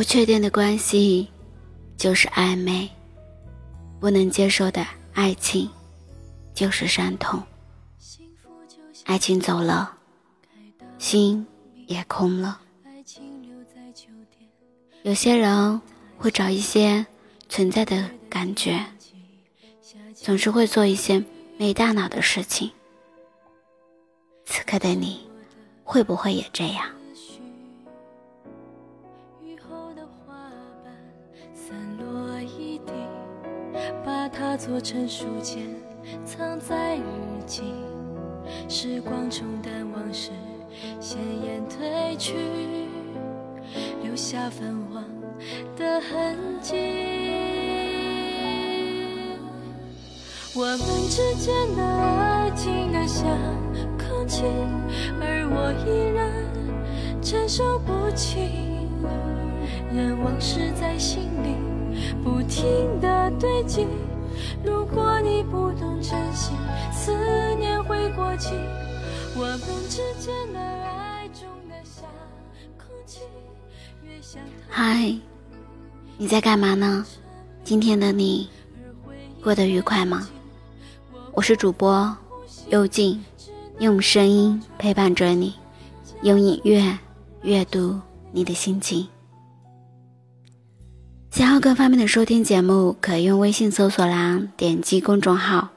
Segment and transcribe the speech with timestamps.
[0.00, 1.28] 不确定的关系
[1.98, 2.88] 就是暧昧，
[4.00, 4.82] 不能接受的
[5.12, 5.68] 爱情
[6.54, 7.38] 就是伤痛。
[9.04, 9.94] 爱情走了，
[10.96, 11.46] 心
[11.86, 12.58] 也空了。
[15.02, 15.78] 有些人
[16.16, 17.04] 会找一些
[17.50, 18.82] 存在的感觉，
[20.14, 21.22] 总是会做一些
[21.58, 22.70] 没大脑的事情。
[24.46, 25.28] 此刻的你，
[25.84, 26.90] 会不会也这样？
[34.04, 35.66] 把它做成书签，
[36.24, 37.02] 藏在日
[37.46, 37.62] 记。
[38.68, 40.30] 时光冲淡往事，
[41.00, 42.34] 鲜艳褪去，
[44.02, 45.04] 留下泛黄
[45.76, 46.76] 的痕迹。
[50.52, 50.78] 我们
[51.08, 53.24] 之间的爱静得像
[53.96, 54.42] 空气，
[55.20, 56.30] 而我依然
[57.22, 58.50] 承受不起，
[59.94, 61.54] 任往事在心里
[62.22, 62.64] 不停
[63.00, 63.86] 的堆积。
[64.64, 66.52] 如果你不懂珍惜，
[66.92, 67.12] 思
[67.56, 68.54] 念会过期。
[69.36, 72.04] 我们之间的爱重得像
[72.76, 73.20] 空气，
[74.02, 75.14] 越想嗨，
[76.16, 77.04] 你在干嘛呢？
[77.62, 78.48] 今天的你
[79.42, 80.28] 过得愉快吗？
[81.32, 82.16] 我是主播
[82.70, 83.22] 幽静，
[83.78, 85.54] 用声音陪伴着你，
[86.22, 86.98] 用音乐
[87.42, 88.00] 阅读
[88.32, 89.06] 你的心情。
[91.40, 95.70] 想要更方便的收听节目，可用微信搜索栏点击公众号，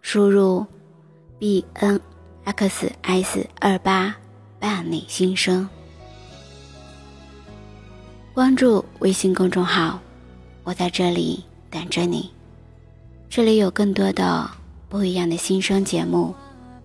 [0.00, 0.64] 输入
[1.38, 2.00] b n
[2.44, 4.16] x s 二八
[4.58, 5.68] 伴你心声。
[8.32, 10.00] 关注微信公众号，
[10.64, 12.30] 我在这里等着你。
[13.28, 14.50] 这里有更多的
[14.88, 16.34] 不一样的新生节目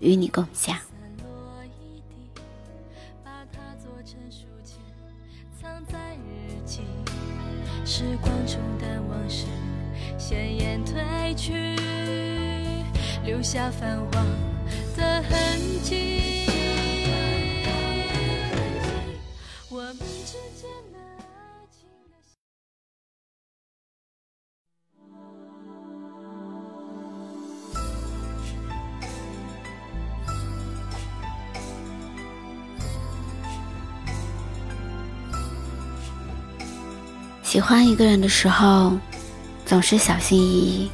[0.00, 0.76] 与你共享。
[7.98, 9.46] 时光冲淡往事，
[10.18, 11.74] 鲜艳褪去，
[13.24, 14.26] 留下泛黄
[14.94, 16.44] 的痕迹。
[19.70, 19.96] 我们
[20.26, 20.68] 之间
[37.46, 38.98] 喜欢一个人的时候，
[39.64, 40.90] 总是小心翼翼，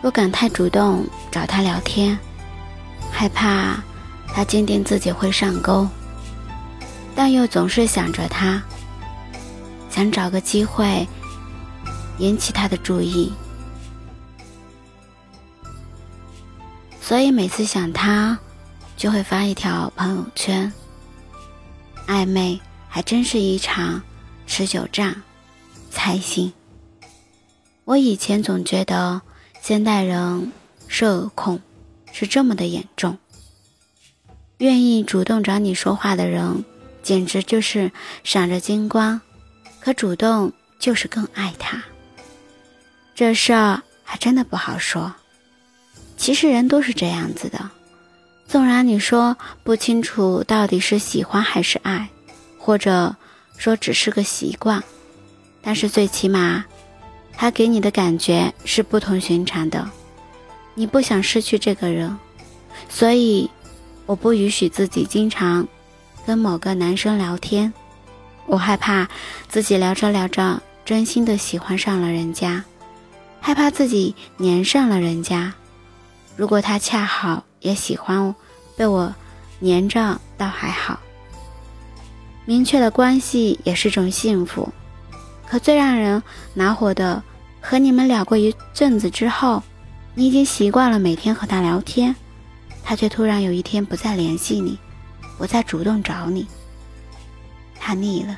[0.00, 2.18] 不敢太主动找他聊天，
[3.12, 3.84] 害怕
[4.28, 5.86] 他坚定自己会上钩，
[7.14, 8.62] 但又总是想着他，
[9.90, 11.06] 想找个机会
[12.16, 13.30] 引起他的注意，
[16.98, 18.38] 所以每次想他，
[18.96, 20.72] 就会发一条朋友圈。
[22.06, 24.00] 暧昧还真是一场。
[24.56, 25.20] 持久战，
[25.90, 26.52] 才行。
[27.84, 29.20] 我以前总觉得
[29.60, 30.52] 现代人
[30.86, 31.60] 社恐
[32.12, 33.18] 是这么的严重，
[34.58, 36.64] 愿意主动找你说话的人，
[37.02, 37.90] 简直就是
[38.22, 39.20] 闪着金光。
[39.80, 41.82] 可主动就是更爱他，
[43.12, 45.12] 这事儿还真的不好说。
[46.16, 47.68] 其实人都是这样子的，
[48.46, 52.08] 纵然你说不清楚到底是喜欢还是爱，
[52.56, 53.16] 或者。
[53.56, 54.82] 说只是个习惯，
[55.62, 56.64] 但是最起码，
[57.36, 59.88] 他给你的感觉是不同寻常的。
[60.74, 62.16] 你不想失去这个人，
[62.88, 63.48] 所以
[64.06, 65.66] 我不允许自己经常
[66.26, 67.72] 跟某个男生聊天。
[68.46, 69.08] 我害怕
[69.48, 72.62] 自己聊着聊着真心的喜欢上了人家，
[73.40, 75.54] 害怕自己粘上了人家。
[76.36, 78.34] 如果他恰好也喜欢我
[78.76, 79.14] 被我
[79.62, 80.98] 粘着，倒还好。
[82.46, 84.68] 明确的关系也是种幸福，
[85.48, 87.22] 可最让人恼火的，
[87.60, 89.62] 和你们聊过一阵子之后，
[90.14, 92.14] 你已经习惯了每天和他聊天，
[92.82, 94.78] 他却突然有一天不再联系你，
[95.38, 96.46] 不再主动找你，
[97.80, 98.36] 他腻了。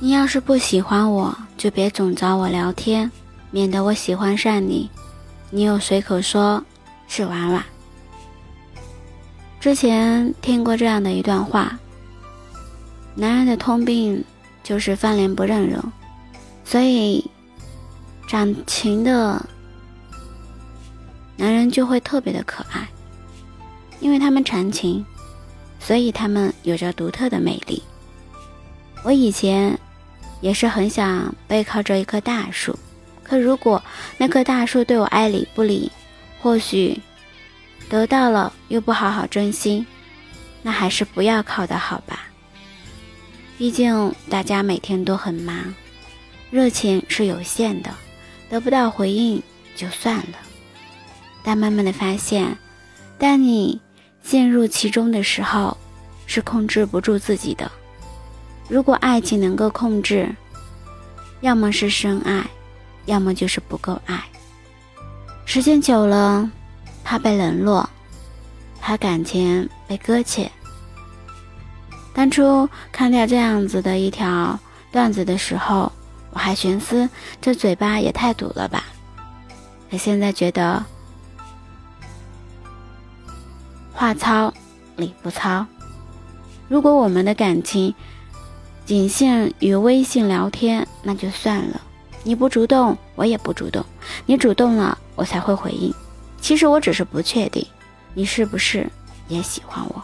[0.00, 3.10] 你要是不喜欢我，就别总找我聊天，
[3.50, 4.88] 免得我喜欢上你。
[5.50, 6.62] 你又随口说
[7.08, 7.64] 是娃娃。
[9.60, 11.78] 之前听过这样的一段话：
[13.14, 14.24] 男人的通病
[14.62, 15.82] 就是翻脸不认人，
[16.64, 17.28] 所以
[18.28, 19.44] 长情的
[21.36, 22.88] 男人就会特别的可爱，
[24.00, 25.04] 因为他们长情，
[25.78, 27.82] 所以他们有着独特的魅力。
[29.04, 29.78] 我以前
[30.40, 32.76] 也是很想背靠着一棵大树。
[33.26, 33.82] 可如果
[34.16, 35.90] 那棵大树对我爱理不理，
[36.40, 37.00] 或许
[37.88, 39.84] 得到了又不好好珍惜，
[40.62, 42.28] 那还是不要靠的好吧。
[43.58, 45.74] 毕竟大家每天都很忙，
[46.52, 47.90] 热情是有限的，
[48.48, 49.42] 得不到回应
[49.74, 50.38] 就算了。
[51.42, 52.56] 但慢慢的发现，
[53.18, 53.80] 当你
[54.22, 55.76] 陷入其中的时候，
[56.26, 57.68] 是控制不住自己的。
[58.68, 60.32] 如果爱情能够控制，
[61.40, 62.44] 要么是深爱，
[63.06, 64.22] 要么就是不够爱。
[65.44, 66.50] 时间久了，
[67.02, 67.88] 怕被冷落，
[68.80, 70.50] 怕感情被搁浅。
[72.12, 74.58] 当初看到这样子的一条
[74.90, 75.90] 段子的时候，
[76.30, 77.08] 我还寻思
[77.40, 78.84] 这嘴巴也太堵了吧。
[79.90, 80.84] 可现在觉得
[83.92, 84.52] 话糙
[84.96, 85.64] 理不糙。
[86.68, 87.94] 如果我们的感情
[88.84, 91.80] 仅限于微信聊天，那就算了。
[92.26, 93.80] 你不主动，我也不主动；
[94.26, 95.94] 你主动了，我才会回应。
[96.40, 97.64] 其实我只是不确定，
[98.14, 98.84] 你是不是
[99.28, 100.02] 也喜欢我？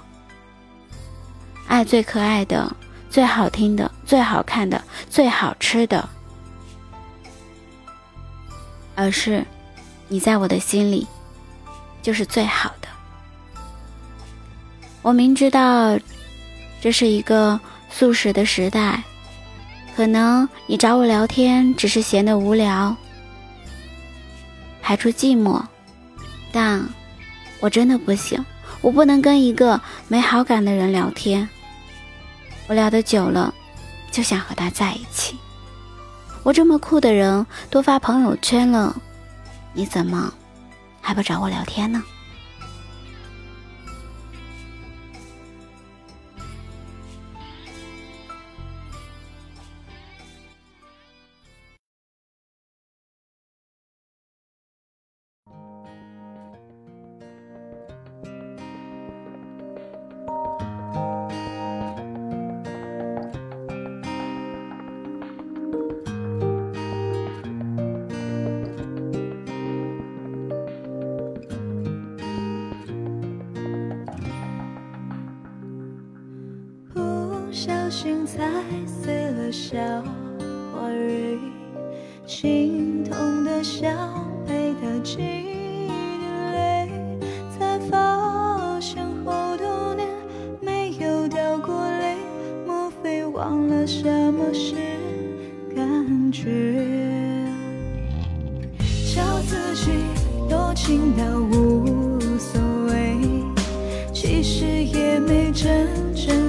[1.66, 2.72] 爱最可爱的、
[3.10, 4.80] 最好听的、最好看的、
[5.10, 6.08] 最好吃的，
[8.94, 9.44] 而是
[10.06, 11.04] 你在我的心里
[12.02, 12.86] 就是最好的。
[15.02, 15.98] 我明知道
[16.80, 17.58] 这是一个
[17.90, 19.02] 速食的时代。
[19.94, 22.96] 可能你找我聊天只是闲得无聊，
[24.80, 25.62] 排除寂寞，
[26.50, 26.82] 但
[27.60, 28.42] 我真的不行，
[28.80, 31.48] 我不能跟一个没好感的人聊天。
[32.68, 33.52] 我聊得久了，
[34.10, 35.36] 就想和他在一起。
[36.42, 38.96] 我这么酷的人都发朋友圈了，
[39.74, 40.32] 你怎么
[41.00, 42.02] 还不找我聊天呢？
[77.92, 78.40] 心踩
[78.86, 79.76] 碎了小
[80.72, 81.38] 花蕊，
[82.26, 83.86] 心痛的笑
[84.46, 85.90] 陪他几滴
[86.52, 86.88] 泪，
[87.50, 90.08] 才发现好多年
[90.62, 92.16] 没有掉过泪，
[92.66, 94.74] 莫非忘了什么是
[95.76, 96.48] 感觉？
[98.80, 99.90] 笑自己
[100.48, 103.18] 多情到无所谓，
[104.14, 106.41] 其实也没真正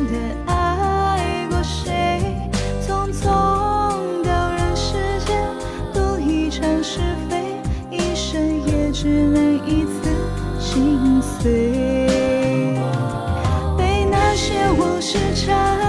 [9.66, 10.10] 一次
[10.60, 12.08] 心碎。
[13.78, 15.83] 被那些往事缠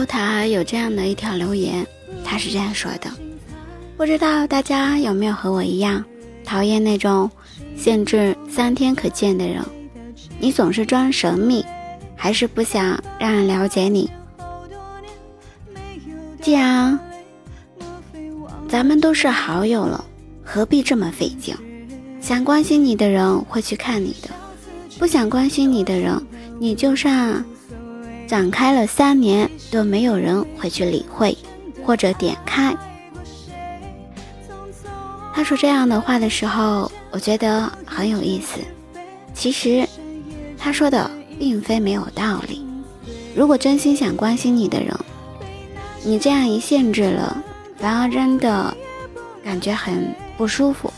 [0.00, 1.86] 后台有这样的一条留言，
[2.24, 3.10] 他是这样说的：
[3.98, 6.02] 不知道大家有没有和我一样，
[6.42, 7.30] 讨厌那种
[7.76, 9.62] 限制三天可见的人？
[10.38, 11.62] 你总是装神秘，
[12.16, 14.10] 还是不想让人了解你？
[16.40, 16.98] 既然
[18.70, 20.02] 咱们都是好友了，
[20.42, 21.54] 何必这么费劲？
[22.22, 24.30] 想关心你的人会去看你的，
[24.98, 26.18] 不想关心你的人，
[26.58, 27.44] 你就算。
[28.30, 31.36] 展开了三年都没有人会去理会
[31.84, 32.72] 或者点开。
[35.34, 38.60] 他说这样的话的时候，我觉得很有意思。
[39.34, 39.84] 其实
[40.56, 41.10] 他说的
[41.40, 42.64] 并非没有道理。
[43.34, 44.96] 如果真心想关心你的人，
[46.04, 47.36] 你这样一限制了，
[47.78, 48.72] 反而真的
[49.42, 50.88] 感觉很不舒服。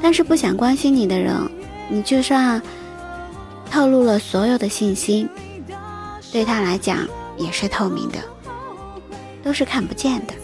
[0.00, 1.34] 但是不想关心你的人，
[1.88, 2.62] 你就算
[3.68, 5.26] 透露了所有的信息。
[6.30, 7.06] 对他来讲
[7.36, 8.18] 也是透明的，
[9.42, 10.34] 都是看不见的。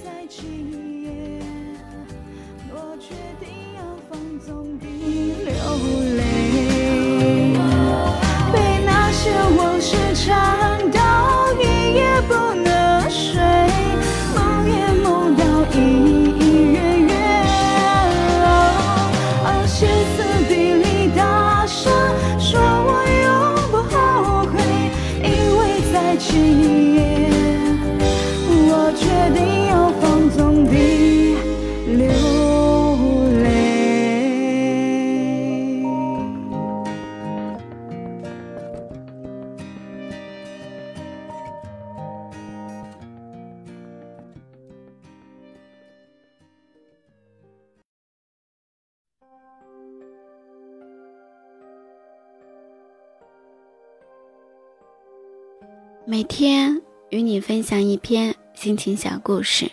[56.06, 59.70] 每天与你分享一篇心情小故事，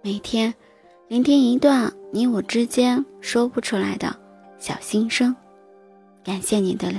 [0.00, 0.54] 每天
[1.08, 4.16] 聆听一段你我之间说不出来的
[4.60, 5.34] 小心声。
[6.22, 6.92] 感谢你的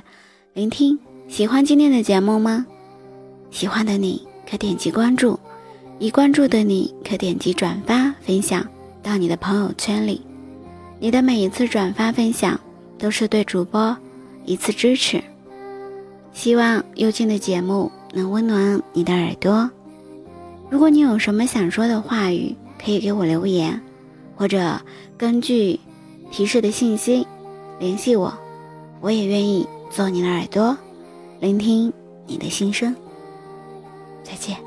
[0.54, 2.66] 聆听，喜欢今天的节目吗？
[3.52, 5.40] 喜欢的你可点击关注，
[5.98, 8.68] 已关注的你可点击转发分享
[9.02, 10.22] 到你的朋友圈里。
[11.00, 12.60] 你的每一次转发分享，
[12.98, 13.96] 都是对主播
[14.44, 15.24] 一次支持。
[16.34, 19.70] 希望幽静的节目能温暖你的耳朵。
[20.72, 23.80] 如果你有什么想说的话语，可以给我留言，
[24.36, 24.82] 或者
[25.16, 25.80] 根据
[26.32, 27.28] 提示的信息
[27.80, 28.36] 联系我，
[29.02, 30.76] 我也愿意做你的耳朵，
[31.40, 31.94] 聆听
[32.26, 32.96] 你的心声。
[34.24, 34.67] 再见。